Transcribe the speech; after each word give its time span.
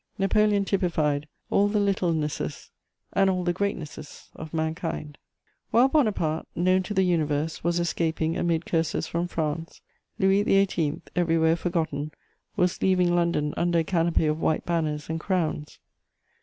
Napoleon 0.17 0.65
typified 0.65 1.27
all 1.51 1.67
the 1.67 1.77
littlenesses 1.77 2.71
and 3.13 3.29
all 3.29 3.43
the 3.43 3.53
greatnesses 3.53 4.31
of 4.35 4.51
mankind. 4.51 5.19
* 5.43 5.69
While 5.69 5.89
Bonaparte, 5.89 6.47
known 6.55 6.81
to 6.81 6.95
the 6.95 7.03
universe, 7.03 7.63
was 7.63 7.79
escaping 7.79 8.35
amid 8.35 8.65
curses 8.65 9.05
from 9.05 9.27
France, 9.27 9.79
Louis 10.17 10.41
XVIII., 10.41 11.01
everywhere 11.15 11.55
forgotten, 11.55 12.11
was 12.55 12.81
leaving 12.81 13.13
London 13.13 13.53
under 13.55 13.77
a 13.77 13.83
canopy 13.83 14.25
of 14.25 14.41
white 14.41 14.65
banners 14.65 15.07
and 15.07 15.19
crowns. 15.19 15.77